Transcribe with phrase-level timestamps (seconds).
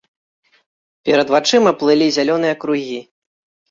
[1.11, 3.01] Перад вачыма плылі зялёныя кругі.